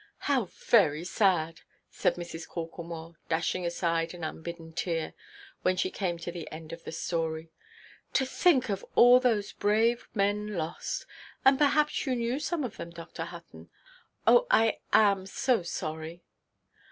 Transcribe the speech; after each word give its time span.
"How 0.25 0.45
very 0.45 1.03
sad!" 1.03 1.61
cried 1.95 2.15
Mrs. 2.15 2.47
Corklemore, 2.49 3.17
dashing 3.29 3.67
aside 3.67 4.15
an 4.15 4.23
unbidden 4.23 4.73
tear, 4.73 5.13
when 5.61 5.75
she 5.77 5.91
came 5.91 6.17
to 6.17 6.31
the 6.31 6.51
end 6.51 6.73
of 6.73 6.85
the 6.85 6.91
story; 6.91 7.51
"to 8.13 8.25
think 8.25 8.69
of 8.69 8.83
all 8.95 9.19
those 9.19 9.51
brave 9.53 10.07
men 10.15 10.55
lost! 10.57 11.05
And 11.45 11.59
perhaps 11.59 12.07
you 12.07 12.15
knew 12.15 12.39
some 12.39 12.63
of 12.63 12.77
them, 12.77 12.89
Dr. 12.89 13.25
Hutton? 13.25 13.69
Oh, 14.25 14.47
I 14.49 14.79
am 14.91 15.27
so 15.27 15.61
sorry!" 15.61 16.23